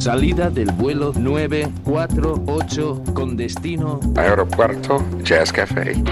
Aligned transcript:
Salida 0.00 0.48
del 0.48 0.72
vuelo 0.72 1.12
948 1.14 3.02
con 3.12 3.36
destino 3.36 4.00
Aeropuerto 4.16 5.04
Jazz 5.22 5.52
Café. 5.52 6.02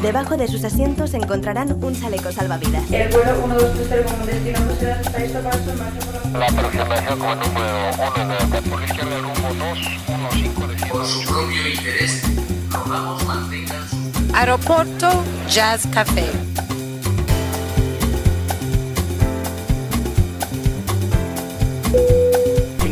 Debajo 0.00 0.36
de 0.36 0.46
sus 0.46 0.62
asientos 0.62 1.12
encontrarán 1.14 1.76
un 1.82 2.00
chaleco 2.00 2.30
salvavidas. 2.30 2.88
El 2.92 3.08
vuelo 3.08 3.32
1230 3.48 4.12
como 4.12 4.24
destino 4.24 4.58
José 4.68 4.94
está 5.00 5.18
listo 5.18 5.40
para 5.40 5.58
su 5.58 5.64
por 5.64 6.38
la 6.38 6.46
aproximación 6.46 7.18
como 7.18 7.34
número 7.34 7.90
1 8.14 8.52
de 8.54 8.62
por 8.70 8.78
la 8.78 8.86
izquierda 8.86 9.18
rumbo 9.18 9.48
215 9.48 10.68
de 10.68 10.86
Por 10.92 11.04
su 11.04 11.22
propio 11.24 11.68
interés, 11.74 12.22
rogamos 12.70 13.26
mantengan 13.26 13.88
su 13.88 13.96
Aeropuerto 14.32 15.24
Jazz 15.48 15.88
Café. 15.88 16.30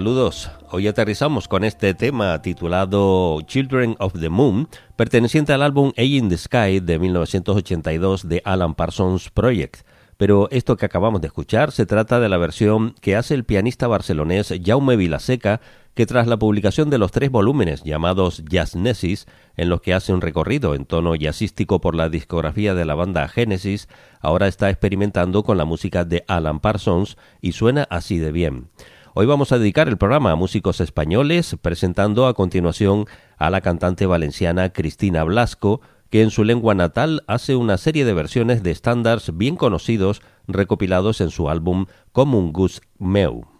Saludos. 0.00 0.50
Hoy 0.70 0.88
aterrizamos 0.88 1.46
con 1.46 1.62
este 1.62 1.92
tema 1.92 2.40
titulado 2.40 3.38
Children 3.42 3.96
of 3.98 4.18
the 4.18 4.30
Moon, 4.30 4.66
perteneciente 4.96 5.52
al 5.52 5.60
álbum 5.60 5.92
A 5.94 6.02
in 6.02 6.30
the 6.30 6.38
Sky 6.38 6.80
de 6.80 6.98
1982 6.98 8.26
de 8.26 8.40
Alan 8.46 8.74
Parsons 8.74 9.28
Project. 9.28 9.82
Pero 10.16 10.48
esto 10.50 10.78
que 10.78 10.86
acabamos 10.86 11.20
de 11.20 11.26
escuchar 11.26 11.70
se 11.70 11.84
trata 11.84 12.18
de 12.18 12.30
la 12.30 12.38
versión 12.38 12.94
que 13.02 13.14
hace 13.14 13.34
el 13.34 13.44
pianista 13.44 13.88
barcelonés 13.88 14.54
Jaume 14.64 14.96
Vilaseca, 14.96 15.60
que 15.92 16.06
tras 16.06 16.26
la 16.26 16.38
publicación 16.38 16.88
de 16.88 16.96
los 16.96 17.12
tres 17.12 17.30
volúmenes 17.30 17.84
llamados 17.84 18.42
Jazznesis, 18.48 19.26
en 19.58 19.68
los 19.68 19.82
que 19.82 19.92
hace 19.92 20.14
un 20.14 20.22
recorrido 20.22 20.74
en 20.74 20.86
tono 20.86 21.14
jazzístico 21.14 21.82
por 21.82 21.94
la 21.94 22.08
discografía 22.08 22.72
de 22.72 22.86
la 22.86 22.94
banda 22.94 23.28
Genesis, 23.28 23.86
ahora 24.20 24.48
está 24.48 24.70
experimentando 24.70 25.42
con 25.42 25.58
la 25.58 25.66
música 25.66 26.06
de 26.06 26.24
Alan 26.26 26.60
Parsons 26.60 27.18
y 27.42 27.52
suena 27.52 27.86
así 27.90 28.16
de 28.16 28.32
bien. 28.32 28.70
Hoy 29.12 29.26
vamos 29.26 29.50
a 29.50 29.58
dedicar 29.58 29.88
el 29.88 29.98
programa 29.98 30.30
a 30.30 30.36
músicos 30.36 30.80
españoles, 30.80 31.56
presentando 31.60 32.28
a 32.28 32.34
continuación 32.34 33.06
a 33.38 33.50
la 33.50 33.60
cantante 33.60 34.06
valenciana 34.06 34.72
Cristina 34.72 35.24
Blasco, 35.24 35.80
que 36.10 36.22
en 36.22 36.30
su 36.30 36.44
lengua 36.44 36.76
natal 36.76 37.24
hace 37.26 37.56
una 37.56 37.76
serie 37.76 38.04
de 38.04 38.14
versiones 38.14 38.62
de 38.62 38.70
estándares 38.70 39.36
bien 39.36 39.56
conocidos 39.56 40.22
recopilados 40.46 41.20
en 41.20 41.30
su 41.30 41.50
álbum 41.50 41.86
Comun 42.12 42.52
Gus 42.52 42.82
Meu. 43.00 43.59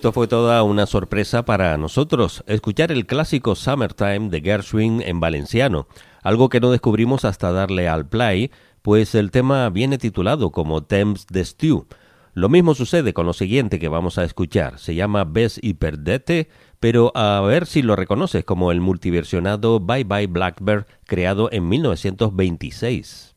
Esto 0.00 0.12
fue 0.12 0.28
toda 0.28 0.62
una 0.62 0.86
sorpresa 0.86 1.44
para 1.44 1.76
nosotros, 1.76 2.42
escuchar 2.46 2.90
el 2.90 3.04
clásico 3.04 3.54
Summertime 3.54 4.30
de 4.30 4.40
Gershwin 4.40 5.02
en 5.02 5.20
valenciano, 5.20 5.88
algo 6.22 6.48
que 6.48 6.58
no 6.58 6.70
descubrimos 6.70 7.26
hasta 7.26 7.52
darle 7.52 7.86
al 7.86 8.08
play, 8.08 8.50
pues 8.80 9.14
el 9.14 9.30
tema 9.30 9.68
viene 9.68 9.98
titulado 9.98 10.52
como 10.52 10.84
Thames 10.84 11.26
the 11.26 11.44
Stew. 11.44 11.86
Lo 12.32 12.48
mismo 12.48 12.74
sucede 12.74 13.12
con 13.12 13.26
lo 13.26 13.34
siguiente 13.34 13.78
que 13.78 13.88
vamos 13.88 14.16
a 14.16 14.24
escuchar, 14.24 14.78
se 14.78 14.94
llama 14.94 15.24
Bes 15.24 15.60
y 15.62 15.74
Perdete, 15.74 16.48
pero 16.80 17.12
a 17.14 17.42
ver 17.42 17.66
si 17.66 17.82
lo 17.82 17.94
reconoces 17.94 18.42
como 18.42 18.72
el 18.72 18.80
multiversionado 18.80 19.80
Bye 19.80 20.04
Bye 20.04 20.28
Blackbird 20.28 20.86
creado 21.04 21.52
en 21.52 21.68
1926. 21.68 23.34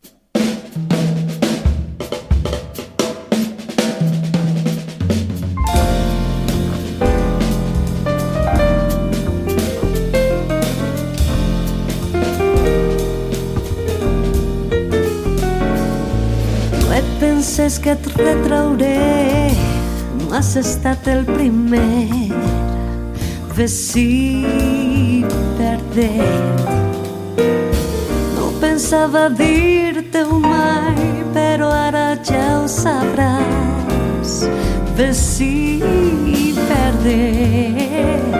Penses 17.74 17.80
que 17.80 17.89
et 17.89 18.06
retrauré 18.18 19.51
has 20.32 20.56
estat 20.58 21.08
el 21.08 21.24
primer 21.25 22.30
vestit 23.56 25.25
perdent. 25.58 26.70
No 28.36 28.51
pensava 28.60 29.30
dir-te-ho 29.30 30.39
mai, 30.39 31.24
però 31.34 31.70
ara 31.72 32.18
ja 32.24 32.62
ho 32.62 32.68
sabràs. 32.68 34.44
Vestit 34.98 36.60
perdent. 36.70 38.36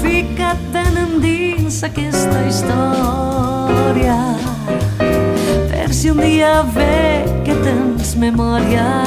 Fica't 0.00 0.64
ben 0.72 0.98
endins 1.06 1.82
aquesta 1.84 2.46
història 2.48 4.18
si 5.94 6.10
un 6.10 6.18
dia 6.18 6.62
ve 6.62 7.24
que 7.44 7.54
tens 7.62 8.16
memòria 8.16 9.04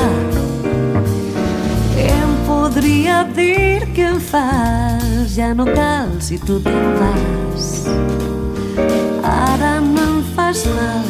em 2.00 2.30
podria 2.48 3.24
dir 3.36 3.92
que 3.94 4.02
em 4.02 4.20
fas 4.20 5.36
ja 5.36 5.54
no 5.54 5.66
cal 5.66 6.08
si 6.22 6.40
tu 6.40 6.62
te'n 6.64 6.88
vas. 7.00 7.68
Ara 9.22 9.82
no 9.82 10.06
em 10.14 10.24
fas 10.34 10.64
mal 10.78 11.04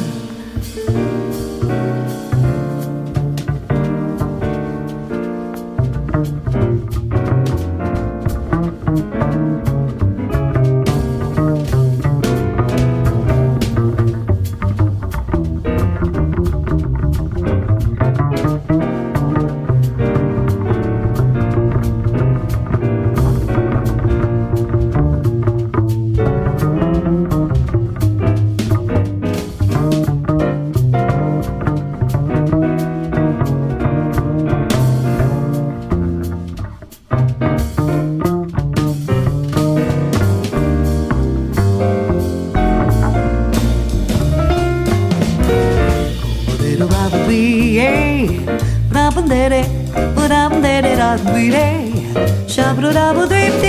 bleeding. 51.25 51.93
Shabru 52.47 52.93
dabu 52.93 53.29
deep 53.29 53.61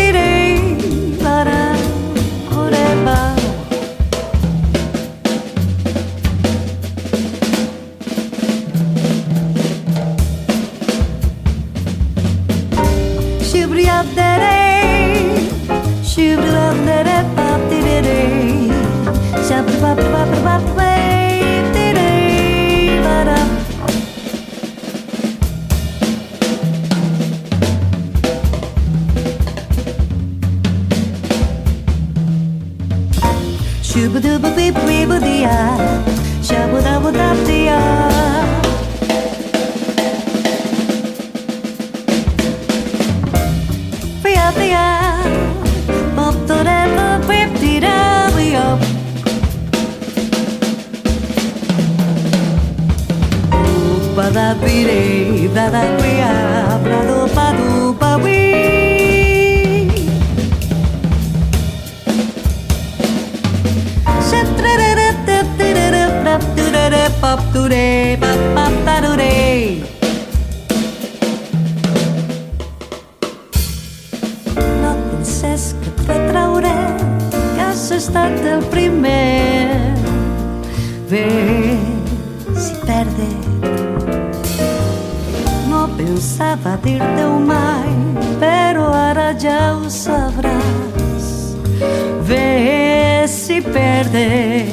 ves 93.48 93.50
i 93.50 93.60
perde 93.62 94.66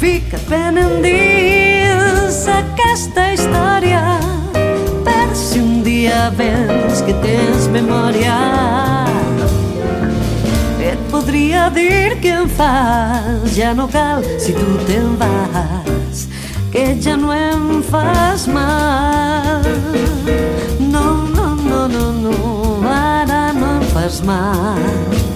Fica't 0.00 0.48
ben 0.48 0.78
endins 0.78 2.46
aquesta 2.48 3.32
història 3.32 4.18
per 5.04 5.34
si 5.34 5.60
un 5.60 5.82
dia 5.82 6.30
veus 6.36 7.02
que 7.06 7.14
tens 7.22 7.68
memòria. 7.68 8.36
Et 10.80 10.98
podria 11.10 11.70
dir 11.70 12.20
que 12.20 12.28
em 12.28 12.48
fas, 12.48 13.56
ja 13.56 13.72
no 13.74 13.88
cal 13.88 14.24
si 14.38 14.52
tu 14.52 14.76
te'n 14.86 15.16
vas, 15.20 16.26
que 16.72 16.96
ja 17.00 17.16
no 17.16 17.32
em 17.32 17.82
fas 17.82 18.46
mal. 18.46 19.64
No, 20.80 21.24
no, 21.32 21.54
no, 21.54 21.86
no, 21.88 22.10
no, 22.12 22.36
ara 22.88 23.52
no 23.52 23.78
em 23.78 23.88
fas 23.94 24.20
mal. 24.20 25.33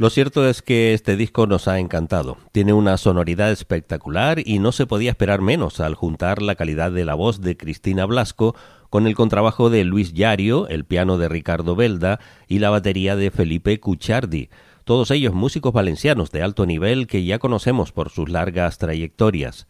Lo 0.00 0.08
cierto 0.08 0.48
es 0.48 0.62
que 0.62 0.94
este 0.94 1.14
disco 1.14 1.46
nos 1.46 1.68
ha 1.68 1.78
encantado. 1.78 2.38
Tiene 2.52 2.72
una 2.72 2.96
sonoridad 2.96 3.50
espectacular 3.50 4.40
y 4.42 4.58
no 4.58 4.72
se 4.72 4.86
podía 4.86 5.10
esperar 5.10 5.42
menos 5.42 5.78
al 5.78 5.94
juntar 5.94 6.40
la 6.40 6.54
calidad 6.54 6.90
de 6.90 7.04
la 7.04 7.12
voz 7.12 7.42
de 7.42 7.58
Cristina 7.58 8.06
Blasco 8.06 8.56
con 8.88 9.06
el 9.06 9.14
contrabajo 9.14 9.68
de 9.68 9.84
Luis 9.84 10.14
Yario, 10.14 10.68
el 10.68 10.86
piano 10.86 11.18
de 11.18 11.28
Ricardo 11.28 11.76
Belda 11.76 12.18
y 12.48 12.60
la 12.60 12.70
batería 12.70 13.14
de 13.14 13.30
Felipe 13.30 13.78
Cuchardi. 13.78 14.48
Todos 14.84 15.10
ellos 15.10 15.34
músicos 15.34 15.74
valencianos 15.74 16.30
de 16.30 16.40
alto 16.40 16.64
nivel 16.64 17.06
que 17.06 17.22
ya 17.24 17.38
conocemos 17.38 17.92
por 17.92 18.08
sus 18.08 18.30
largas 18.30 18.78
trayectorias. 18.78 19.66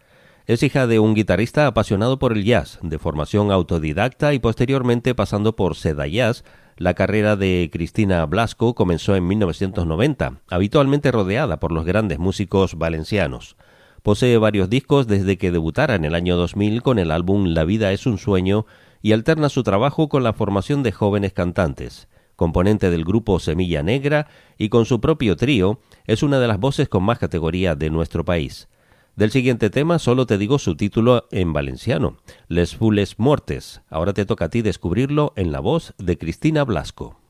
Es 0.51 0.65
hija 0.65 0.89
de 0.89 0.99
un 0.99 1.15
guitarrista 1.15 1.69
apasionado 1.69 2.19
por 2.19 2.33
el 2.33 2.43
jazz, 2.43 2.81
de 2.83 2.99
formación 2.99 3.53
autodidacta 3.53 4.35
y 4.35 4.41
posteriormente 4.41 5.15
pasando 5.15 5.55
por 5.55 5.77
Seda 5.77 6.09
Jazz, 6.09 6.43
la 6.77 6.95
carrera 6.95 7.37
de 7.37 7.71
Cristina 7.73 8.27
Blasco 8.27 8.75
comenzó 8.75 9.15
en 9.15 9.29
1990, 9.29 10.41
habitualmente 10.51 11.13
rodeada 11.13 11.61
por 11.61 11.71
los 11.71 11.85
grandes 11.85 12.19
músicos 12.19 12.77
valencianos. 12.77 13.57
Posee 14.03 14.39
varios 14.39 14.69
discos 14.69 15.07
desde 15.07 15.39
que 15.39 15.53
debutara 15.53 15.95
en 15.95 16.05
el 16.05 16.17
año 16.17 16.37
2000 16.37 16.83
con 16.83 16.99
el 16.99 17.13
álbum 17.13 17.45
La 17.55 17.63
vida 17.63 17.93
es 17.93 18.05
un 18.07 18.19
sueño 18.19 18.67
y 19.03 19.13
alterna 19.13 19.51
su 19.51 19.63
trabajo 19.63 20.09
con 20.09 20.25
la 20.25 20.33
formación 20.33 20.83
de 20.83 20.91
jóvenes 20.91 21.33
cantantes. 21.33 22.09
Componente 22.35 22.91
del 22.91 23.05
grupo 23.05 23.39
Semilla 23.39 23.85
Negra 23.85 24.27
y 24.59 24.69
con 24.69 24.85
su 24.85 25.01
propio 25.01 25.37
trío, 25.37 25.79
es 26.07 26.25
una 26.25 26.41
de 26.41 26.49
las 26.49 26.59
voces 26.59 26.89
con 26.89 27.05
más 27.05 27.21
categoría 27.21 27.77
de 27.77 27.89
nuestro 27.89 28.25
país. 28.25 28.67
Del 29.17 29.31
siguiente 29.31 29.71
tema 29.71 29.99
solo 29.99 30.25
te 30.27 30.39
digo 30.39 30.59
su 30.59 30.77
título 30.77 31.27
en 31.31 31.53
valenciano, 31.53 32.17
Les 32.49 32.77
Fules 32.77 33.19
Mortes. 33.19 33.83
Ahora 33.91 34.13
te 34.13 34.25
toca 34.25 34.47
a 34.47 34.49
ti 34.49 34.63
descubrirlo 34.63 35.33
en 35.37 35.53
la 35.53 35.61
voz 35.61 35.95
de 35.99 36.17
Cristina 36.17 36.65
Blasco. 36.65 37.21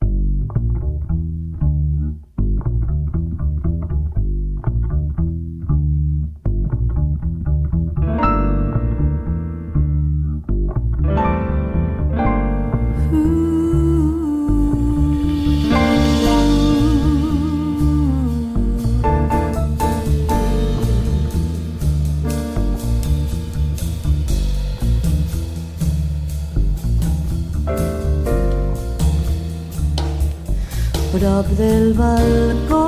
Prop 31.42 31.57
del 31.57 31.94
balcó. 31.94 32.87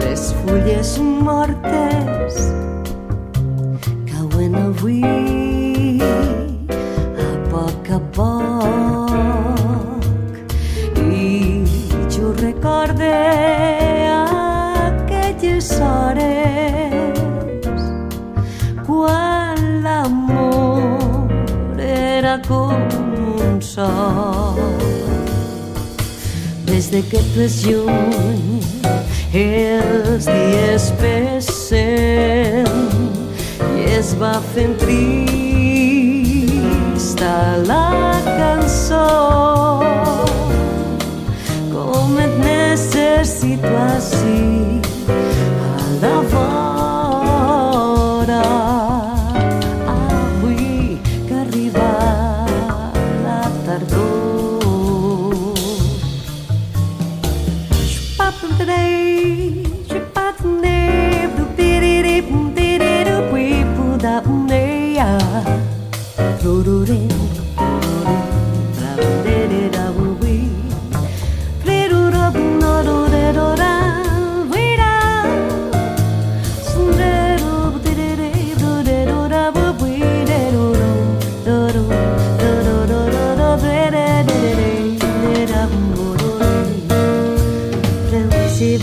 Les 0.00 0.34
fulles 0.40 0.98
mortes 0.98 2.34
cauen 4.10 4.54
avui 4.54 5.02
a 6.00 7.30
poc 7.50 7.90
a 7.90 8.00
poc. 8.16 9.12
I 10.96 11.64
jo 12.08 12.32
recorde 12.40 13.12
aquelles 14.14 15.68
hores 15.80 17.20
quan 18.86 19.58
l'amor 19.84 21.28
era 21.78 22.38
com 22.48 22.78
un 23.48 23.60
sol 23.60 24.33
de 26.94 27.02
lluny 27.66 28.62
els 29.34 30.28
dies 30.28 30.84
passen 31.00 32.68
i 33.80 33.82
es 33.96 34.12
va 34.20 34.34
trista 34.78 35.24
la 37.66 37.90
cançó 38.28 39.08
com 41.72 42.14
et 42.26 42.34
necessito 42.44 43.72
així 43.88 44.38
a 45.72 45.82
la 46.04 46.14
vora 46.30 46.63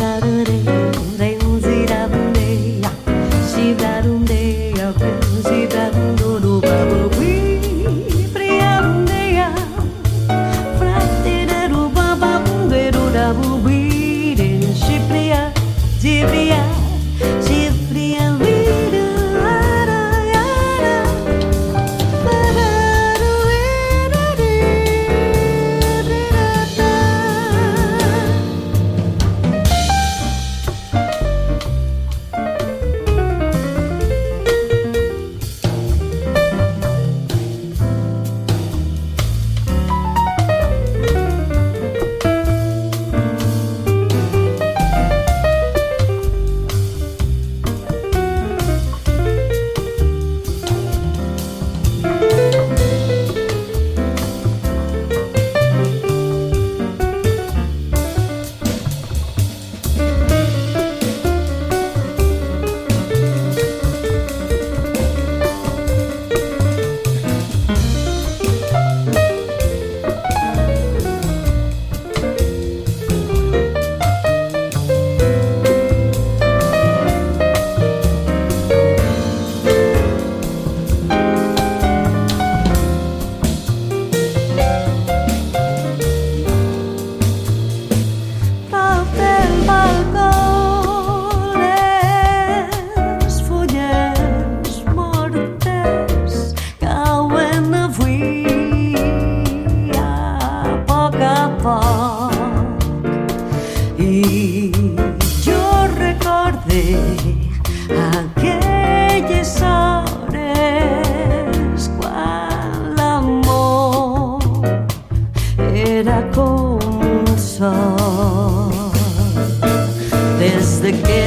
another. 0.02 0.81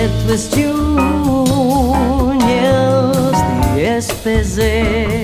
It 0.05 0.13
was 0.27 0.51
Junior's 0.55 0.85
the 4.23 5.24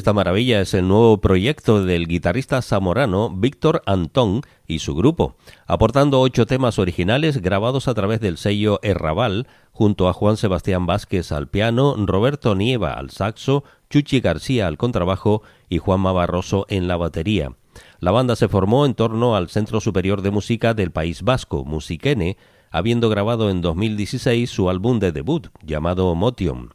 Esta 0.00 0.14
maravilla 0.14 0.62
es 0.62 0.72
el 0.72 0.88
nuevo 0.88 1.20
proyecto 1.20 1.84
del 1.84 2.08
guitarrista 2.08 2.62
zamorano 2.62 3.28
Víctor 3.28 3.82
Antón 3.84 4.40
y 4.66 4.78
su 4.78 4.94
grupo, 4.94 5.36
aportando 5.66 6.22
ocho 6.22 6.46
temas 6.46 6.78
originales 6.78 7.42
grabados 7.42 7.86
a 7.86 7.92
través 7.92 8.18
del 8.20 8.38
sello 8.38 8.80
Errabal, 8.82 9.46
junto 9.72 10.08
a 10.08 10.14
Juan 10.14 10.38
Sebastián 10.38 10.86
Vázquez 10.86 11.32
al 11.32 11.48
piano, 11.48 11.96
Roberto 11.98 12.54
Nieva 12.54 12.94
al 12.94 13.10
saxo, 13.10 13.62
Chuchi 13.90 14.20
García 14.20 14.68
al 14.68 14.78
contrabajo 14.78 15.42
y 15.68 15.76
Juanma 15.76 16.12
Barroso 16.12 16.64
en 16.70 16.88
la 16.88 16.96
batería. 16.96 17.52
La 17.98 18.10
banda 18.10 18.36
se 18.36 18.48
formó 18.48 18.86
en 18.86 18.94
torno 18.94 19.36
al 19.36 19.50
Centro 19.50 19.82
Superior 19.82 20.22
de 20.22 20.30
Música 20.30 20.72
del 20.72 20.92
País 20.92 21.20
Vasco, 21.20 21.66
Musiquene, 21.66 22.38
habiendo 22.70 23.10
grabado 23.10 23.50
en 23.50 23.60
2016 23.60 24.48
su 24.48 24.70
álbum 24.70 24.98
de 24.98 25.12
debut, 25.12 25.48
llamado 25.62 26.14
Motion. 26.14 26.70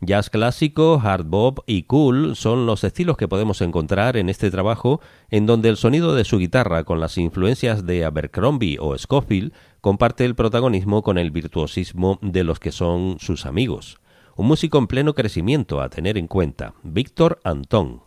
Jazz 0.00 0.30
clásico, 0.30 1.00
hard 1.02 1.26
bop 1.26 1.58
y 1.66 1.82
cool 1.82 2.36
son 2.36 2.66
los 2.66 2.84
estilos 2.84 3.16
que 3.16 3.26
podemos 3.26 3.60
encontrar 3.62 4.16
en 4.16 4.28
este 4.28 4.48
trabajo, 4.48 5.00
en 5.28 5.44
donde 5.44 5.68
el 5.68 5.76
sonido 5.76 6.14
de 6.14 6.24
su 6.24 6.38
guitarra 6.38 6.84
con 6.84 7.00
las 7.00 7.18
influencias 7.18 7.84
de 7.84 8.04
Abercrombie 8.04 8.78
o 8.80 8.96
Scofield 8.96 9.52
comparte 9.80 10.24
el 10.24 10.36
protagonismo 10.36 11.02
con 11.02 11.18
el 11.18 11.32
virtuosismo 11.32 12.20
de 12.22 12.44
los 12.44 12.60
que 12.60 12.70
son 12.70 13.16
sus 13.18 13.44
amigos. 13.44 13.98
Un 14.36 14.46
músico 14.46 14.78
en 14.78 14.86
pleno 14.86 15.14
crecimiento 15.14 15.80
a 15.80 15.88
tener 15.88 16.16
en 16.16 16.28
cuenta, 16.28 16.74
Víctor 16.84 17.40
Antón. 17.42 18.02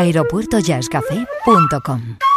aeropuertojazzcafé.com 0.00 2.29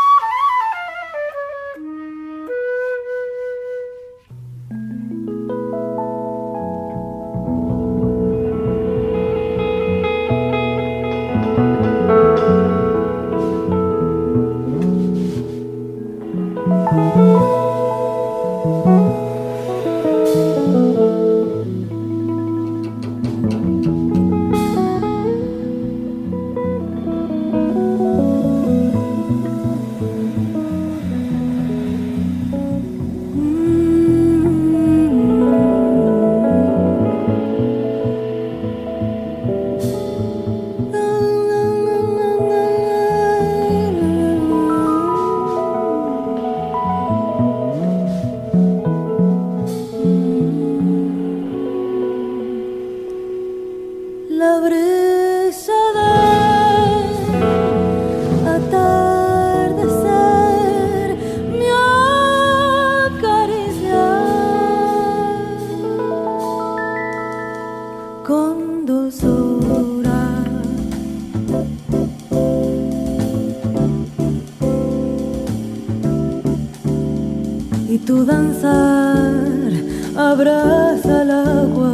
tu 78.05 78.25
danzar 78.25 79.71
abraza 80.15 81.21
al 81.21 81.31
agua 81.31 81.93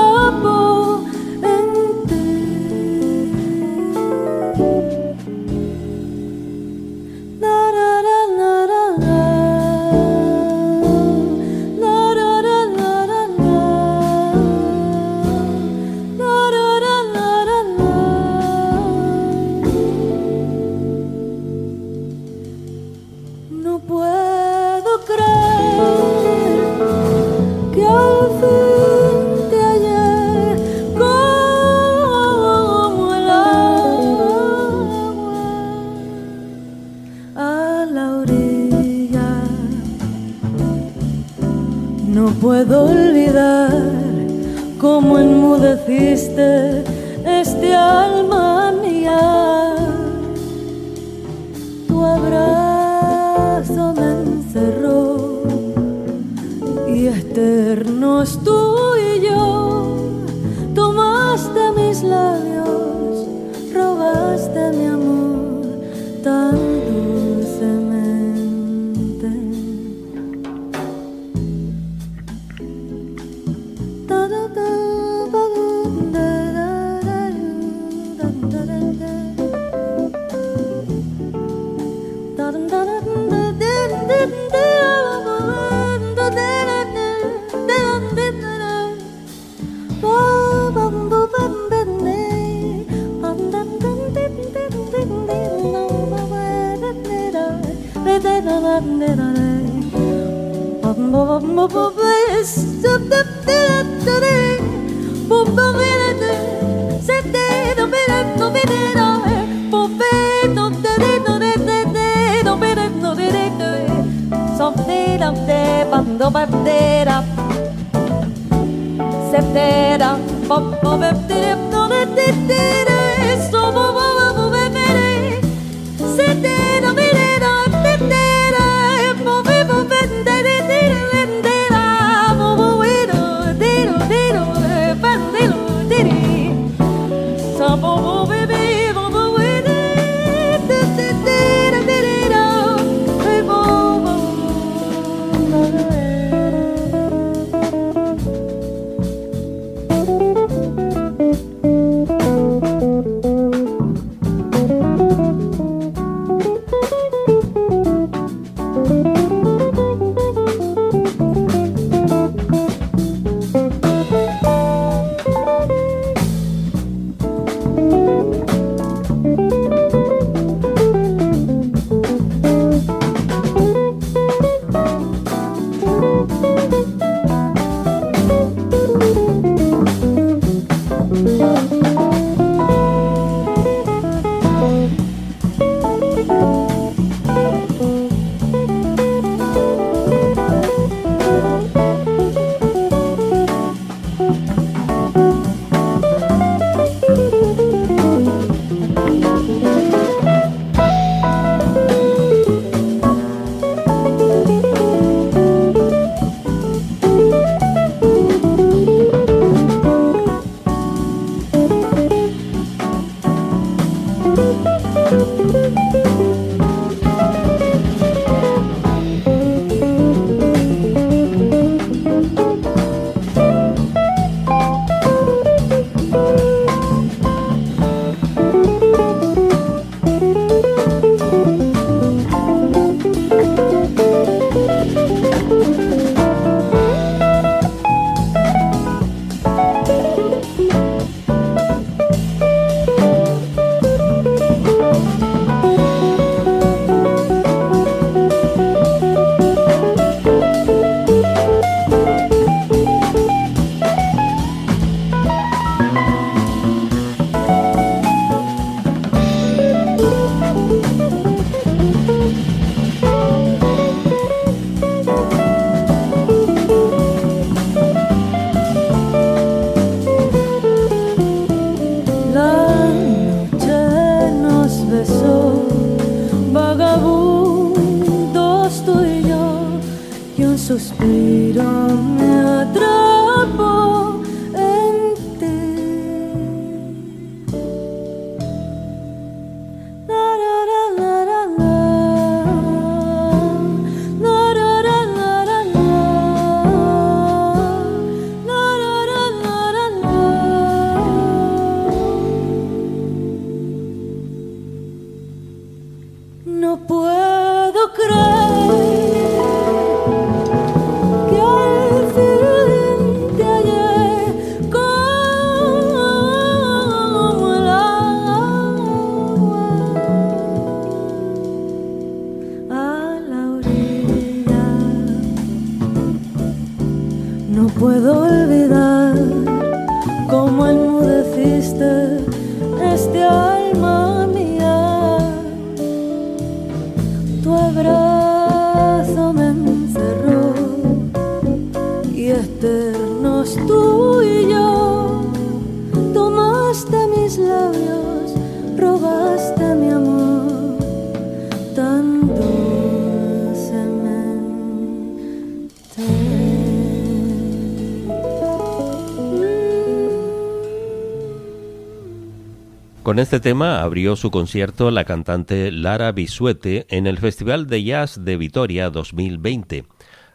Con 363.16 363.22
este 363.22 363.40
tema 363.40 363.80
abrió 363.80 364.14
su 364.14 364.30
concierto 364.30 364.90
la 364.90 365.06
cantante 365.06 365.72
Lara 365.72 366.12
Bisuete 366.12 366.84
en 366.90 367.06
el 367.06 367.16
Festival 367.16 367.66
de 367.66 367.82
Jazz 367.82 368.22
de 368.26 368.36
Vitoria 368.36 368.90
2020. 368.90 369.86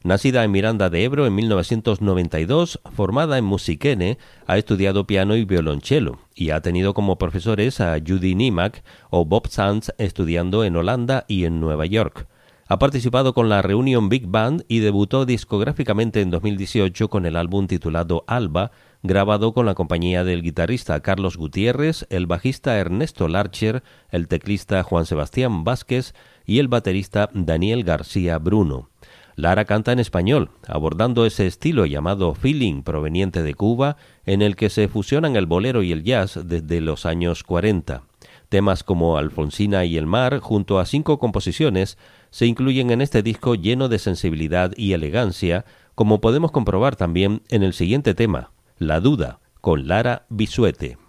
Nacida 0.03 0.43
en 0.43 0.49
Miranda 0.49 0.89
de 0.89 1.03
Ebro 1.03 1.27
en 1.27 1.35
1992, 1.35 2.79
formada 2.95 3.37
en 3.37 3.45
Musiquene, 3.45 4.17
ha 4.47 4.57
estudiado 4.57 5.05
piano 5.05 5.35
y 5.35 5.45
violonchelo 5.45 6.17
y 6.33 6.49
ha 6.49 6.61
tenido 6.61 6.95
como 6.95 7.19
profesores 7.19 7.79
a 7.81 7.99
Judy 7.99 8.33
Nimac 8.33 8.83
o 9.11 9.25
Bob 9.25 9.47
Sands 9.49 9.93
estudiando 9.99 10.63
en 10.63 10.75
Holanda 10.75 11.25
y 11.27 11.45
en 11.45 11.59
Nueva 11.59 11.85
York. 11.85 12.25
Ha 12.67 12.79
participado 12.79 13.33
con 13.33 13.49
la 13.49 13.61
Reunion 13.61 14.09
Big 14.09 14.25
Band 14.25 14.63
y 14.67 14.79
debutó 14.79 15.25
discográficamente 15.25 16.21
en 16.21 16.31
2018 16.31 17.09
con 17.09 17.25
el 17.27 17.35
álbum 17.35 17.67
titulado 17.67 18.23
Alba, 18.27 18.71
grabado 19.03 19.53
con 19.53 19.65
la 19.65 19.73
compañía 19.73 20.23
del 20.23 20.43
guitarrista 20.43 20.99
Carlos 21.01 21.37
Gutiérrez, 21.37 22.05
el 22.09 22.27
bajista 22.27 22.77
Ernesto 22.77 23.27
Larcher, 23.27 23.83
el 24.09 24.27
teclista 24.27 24.83
Juan 24.83 25.05
Sebastián 25.05 25.63
Vázquez 25.63 26.13
y 26.45 26.59
el 26.59 26.67
baterista 26.67 27.29
Daniel 27.33 27.83
García 27.83 28.37
Bruno. 28.37 28.89
Lara 29.35 29.65
canta 29.65 29.91
en 29.91 29.99
español, 29.99 30.51
abordando 30.67 31.25
ese 31.25 31.47
estilo 31.47 31.85
llamado 31.85 32.35
feeling 32.35 32.83
proveniente 32.83 33.41
de 33.41 33.55
Cuba, 33.55 33.97
en 34.25 34.41
el 34.41 34.55
que 34.55 34.69
se 34.69 34.87
fusionan 34.87 35.35
el 35.35 35.47
bolero 35.47 35.81
y 35.81 35.91
el 35.91 36.03
jazz 36.03 36.39
desde 36.43 36.81
los 36.81 37.05
años 37.05 37.43
40. 37.43 38.03
Temas 38.49 38.83
como 38.83 39.17
Alfonsina 39.17 39.85
y 39.85 39.97
el 39.97 40.05
mar, 40.05 40.39
junto 40.39 40.77
a 40.77 40.85
cinco 40.85 41.17
composiciones, 41.17 41.97
se 42.29 42.45
incluyen 42.45 42.91
en 42.91 43.01
este 43.01 43.23
disco 43.23 43.55
lleno 43.55 43.87
de 43.87 43.97
sensibilidad 43.97 44.73
y 44.75 44.93
elegancia, 44.93 45.65
como 45.95 46.21
podemos 46.21 46.51
comprobar 46.51 46.95
también 46.95 47.41
en 47.49 47.63
el 47.63 47.73
siguiente 47.73 48.13
tema, 48.13 48.51
La 48.83 48.99
duda, 48.99 49.41
con 49.61 49.87
Lara 49.87 50.25
Bisuete. 50.29 51.00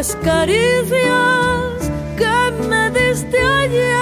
Las 0.00 0.16
caricias 0.24 1.90
que 2.16 2.50
me 2.70 2.88
diste 2.88 3.38
ayer 3.38 3.92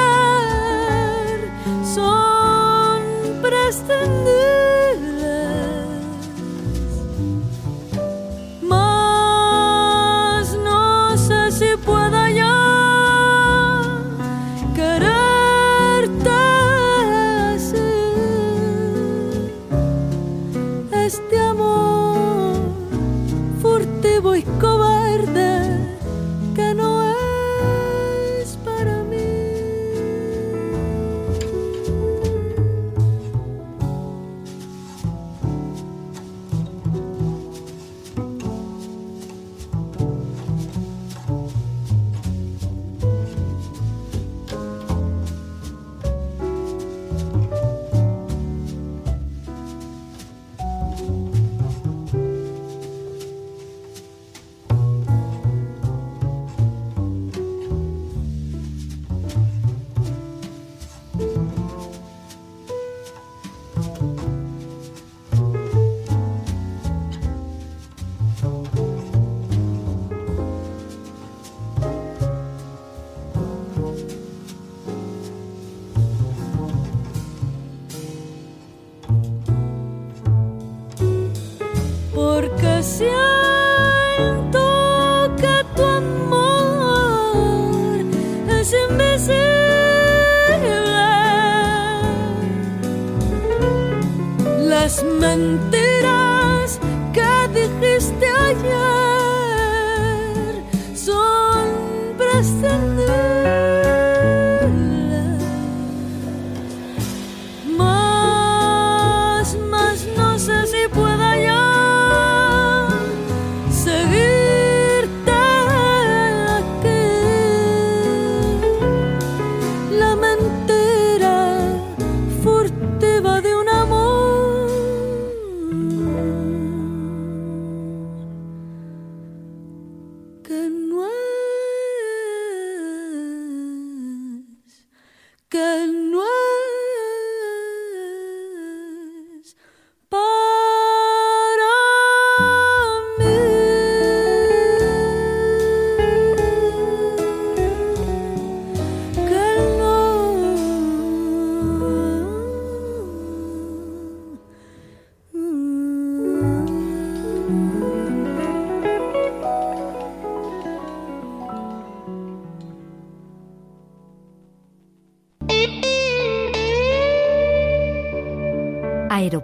son 1.92 3.02
prescindibles. 3.42 4.67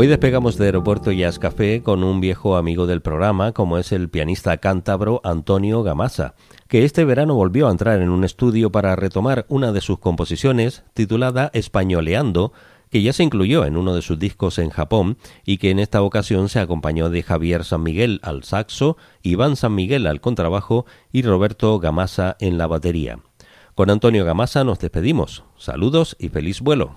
Hoy 0.00 0.06
despegamos 0.06 0.56
de 0.56 0.64
Aeropuerto 0.64 1.12
Jazz 1.12 1.38
Café 1.38 1.82
con 1.82 2.04
un 2.04 2.22
viejo 2.22 2.56
amigo 2.56 2.86
del 2.86 3.02
programa, 3.02 3.52
como 3.52 3.76
es 3.76 3.92
el 3.92 4.08
pianista 4.08 4.56
cántabro 4.56 5.20
Antonio 5.24 5.82
Gamasa, 5.82 6.36
que 6.68 6.86
este 6.86 7.04
verano 7.04 7.34
volvió 7.34 7.68
a 7.68 7.70
entrar 7.70 8.00
en 8.00 8.08
un 8.08 8.24
estudio 8.24 8.72
para 8.72 8.96
retomar 8.96 9.44
una 9.50 9.72
de 9.72 9.82
sus 9.82 9.98
composiciones 9.98 10.84
titulada 10.94 11.50
Españoleando, 11.52 12.54
que 12.88 13.02
ya 13.02 13.12
se 13.12 13.24
incluyó 13.24 13.66
en 13.66 13.76
uno 13.76 13.94
de 13.94 14.00
sus 14.00 14.18
discos 14.18 14.58
en 14.58 14.70
Japón 14.70 15.18
y 15.44 15.58
que 15.58 15.68
en 15.68 15.78
esta 15.78 16.00
ocasión 16.00 16.48
se 16.48 16.60
acompañó 16.60 17.10
de 17.10 17.22
Javier 17.22 17.62
San 17.62 17.82
Miguel 17.82 18.20
al 18.22 18.42
saxo, 18.42 18.96
Iván 19.20 19.54
San 19.54 19.74
Miguel 19.74 20.06
al 20.06 20.22
contrabajo 20.22 20.86
y 21.12 21.20
Roberto 21.20 21.78
Gamasa 21.78 22.38
en 22.40 22.56
la 22.56 22.66
batería. 22.66 23.18
Con 23.74 23.90
Antonio 23.90 24.24
Gamasa 24.24 24.64
nos 24.64 24.78
despedimos. 24.78 25.44
Saludos 25.58 26.16
y 26.18 26.30
feliz 26.30 26.62
vuelo. 26.62 26.96